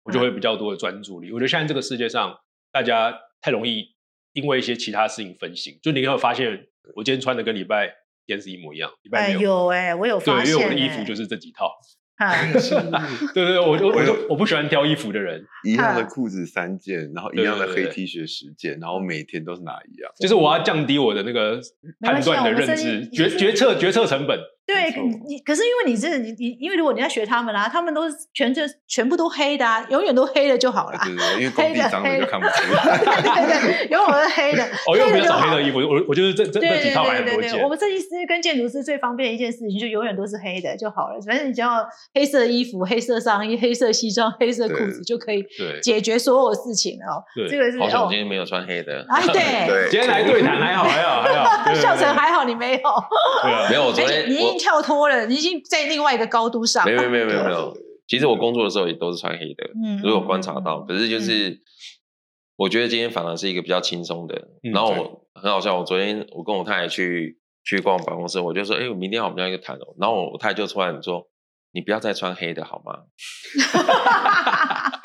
[0.05, 1.31] 我就会比较多的专注力。
[1.31, 2.33] 我觉得现在这个世界上，
[2.71, 3.87] 大家太容易
[4.33, 7.91] 因为一些其他事情分心，就你有没有发现，我今天穿的跟礼拜
[8.25, 9.31] 天是一模一样，礼拜。
[9.31, 11.71] 有哎，我有发对，现，因为我的衣服就是是这几套。
[12.17, 12.49] 哎，
[13.33, 20.09] 对对对，我就我我就我不喜欢挑衣服的人， 一样的啊裤子三件，然后一样的黑 T 恤十件，然后每天都是拿一样。
[20.17, 21.59] 就是我要降低我的那个
[21.99, 24.39] 判断的认知，决决策决策成本。
[24.67, 24.91] 对
[25.27, 30.99] 你，可是因为你是你你，因为如果你要学他们啦，他们都是全这全部都黑的啊，永远都黑的就好了。
[31.03, 33.45] 对对对，因为工地脏了就看不出 对来。
[33.45, 34.63] 对对，永远都是黑的。
[34.87, 37.69] 哦，因为我比较少黑的衣服，我我就是这这对几套买对对对，很多件我。
[37.69, 41.19] 们设计师跟建筑师最方便的一件事情，就永远都是黑的就好了。
[41.27, 45.45] 反正你只要黑色衣服、黑色上衣、黑色西装、黑色裤子，就可以
[45.83, 47.23] 解决所有事情了哦。
[47.35, 51.33] 对这个是好像我哦今，天没有穿黑的，哎 对，对，今天来对谈还好还好还
[51.65, 52.79] 好，笑成还好你没有，
[53.43, 56.85] 对啊没有，我昨天我经跳脱了，你已经在另外一个高度上。
[56.85, 60.79] 没有没有没有没有对，其实我工作的时候也都是穿黑的，嗯如果观察到。
[60.79, 61.61] 嗯可是就是，
[62.55, 64.35] 我觉得今天反而是一个比较轻松的。
[64.63, 69.95] 嗯然后我很好笑，我昨天我跟我太太去去逛办公室，我就说，哎，我明天我们要一个谈哦。
[69.99, 71.27] 然后我太太就突然说，
[71.71, 73.03] 你不要再穿黑的好吗？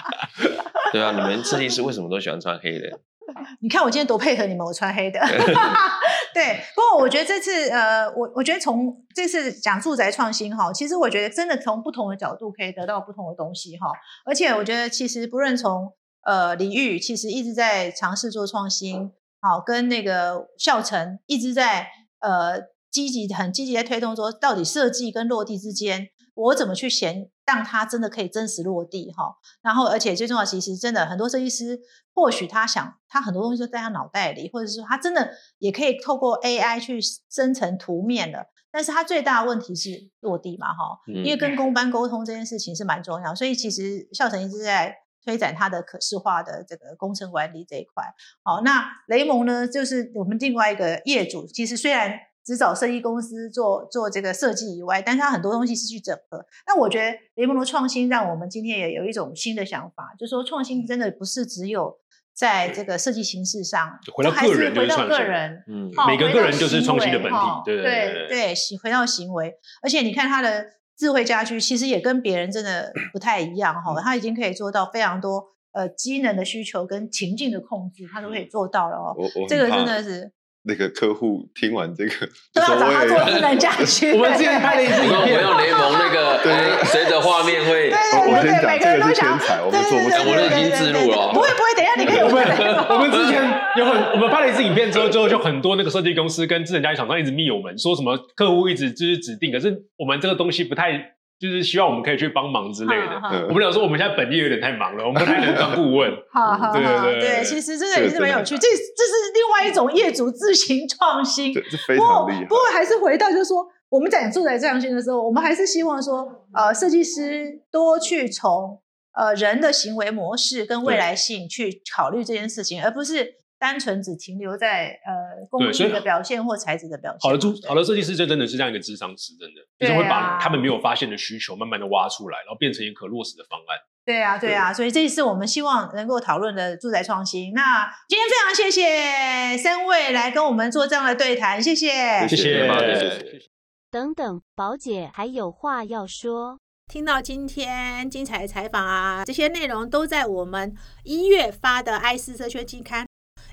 [0.93, 3.01] 对啊，你们设计师为什么都喜欢穿黑的？
[3.61, 5.21] 你看我今天多配合你们，我穿黑的。
[6.33, 13.87] 对，不过我觉得这次呃，我我觉得从这次讲住宅创新哈，其实我觉得真的从不同的角度可以得到不同的东西哈。
[14.25, 15.93] 而且我觉得其实不论从
[16.25, 21.89] 呃领域，其实一直在尝试做创新，好跟那个孝成一直在
[22.21, 22.61] 呃
[22.91, 26.09] 积极很积极在推动说，到底设计跟落地之间，
[26.41, 29.37] 我怎么去选让它真的可以真实落地哈。
[29.63, 31.81] 然后而且最重要，其实真的很多设计师。
[32.13, 36.99] 或许他想，他很多东西就在他脑袋里，或者是说他真的也可以透过 AI 去
[37.31, 38.49] 生成图面的。
[38.71, 48.05] 但是他最大的问题是落地嘛，哈，嗯因为跟公班沟通这件事情是蛮重要，所以其实孝成一直在推展他的可视化的这个工程管理这一块。
[48.43, 52.13] 好，那雷蒙呢，就是我们另外一个业主，其实虽然
[52.45, 56.45] 只找设计公司做做这个设计以外，但是它很多东西是去整合。
[56.67, 61.99] 那我觉得联盟的创新让我们今天也有一种新的想法，就是说创新真的不是只有
[62.35, 70.65] 在这个设计形式上，回到还是个人回到个人，嗯哦每个个人就是创新的本体对对对回到行为，而且你看它的
[70.97, 79.15] 智慧家居，其实也跟别人真的不太一样哈，它已经可以做到非常多呃机能的需求跟情境的控制，它都可以做到了哦。
[79.19, 79.47] 我我。
[79.49, 80.33] 这个真的是
[80.65, 84.13] 那个客户听完这个，都要找他做智能家居。
[84.13, 92.45] 我们之前拍了一次影片，用联盟那个，对， 随着画面会，对我我先讲这个是天才，我们做不成我们已经自录了哦不会不会，等一下你可以 我们
[92.91, 93.43] 我们之前
[93.77, 100.93] 有很，我们拍了一次影片之后，之后就很多那个设计公司跟智能家居厂商一直密我们，说什么客户一直就是指定，可是我们这个东西不太，
[101.41, 103.19] 就是希望我们可以去帮忙之类的。
[103.19, 106.13] 好好嗯我们俩说我们现在本业有点太忙了，我们不太能当顾问。
[106.31, 111.53] 好好对对好，对对对，其实真的这个也是蛮有趣，这这是另外一种业主自行创新。
[111.55, 112.49] 这这非不过常厉害不。
[112.55, 118.79] 过还是回到就是说，我们讲住宅创新的时候，我们还是希望说，呃，设计师多去从
[119.15, 127.31] 呃人的行为模式跟未来性去考虑这件事情，而不是单纯只停留在呃工艺的表现或材质的表现。
[127.31, 133.79] 好的好的设计师这真的是这样一个智商师，真的就是会把他们没有发现的需求慢慢的挖出来，然后变成一个可落实的方案。
[134.03, 137.53] 对啊，对啊，所以这是我们希望能够讨论的住宅创新。
[137.53, 142.27] 那今天非常谢谢三位来跟我们做这样的对谈，谢谢。
[142.27, 143.51] 谢谢，谢谢谢谢。
[143.91, 146.59] 等等，宝姐还有话要说。
[146.89, 153.05] 听到今天精彩的采访啊，这些内容都在我们一月发的《爱思社圈季刊》。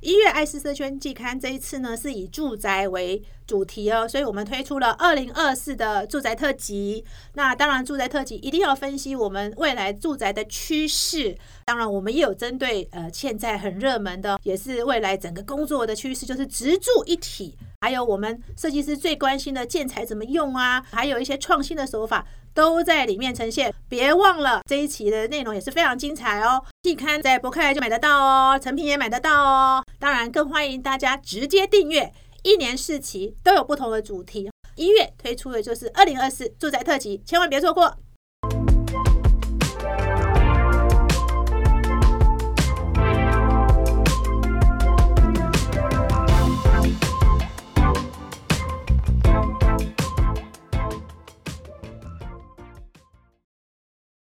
[0.02, 7.04] 一月爱思社圈季刊这一次呢是以住宅为主题哦，所以我们推出了二零二四的住宅特辑。
[7.34, 11.36] 那当然，住宅特辑一定要分析我们未来住宅的趋势。
[11.66, 17.58] 当然，我们也有针对呃现在很热门的，也是未来整个工作的趋势，就是直住一体。
[17.82, 22.26] 还有我们设计师最关心的建材怎么用啊，还有一些创新的手法
[22.58, 23.72] 都在里面呈现。
[23.88, 26.60] 别忘了这一期的内容也是非常精彩哦。
[26.82, 29.84] 季刊在博客来就买得到哦，成品也买得到哦。
[30.00, 34.50] 当然，更欢迎大家直接订阅，一年四期都有不同的主题。
[34.76, 37.96] 一月推出的就是二零二四住宅特辑，千万别错过。